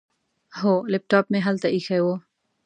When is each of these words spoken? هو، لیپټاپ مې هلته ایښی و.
هو، 0.59 0.73
لیپټاپ 0.91 1.25
مې 1.31 1.39
هلته 1.47 1.67
ایښی 1.71 1.99
و. 2.03 2.07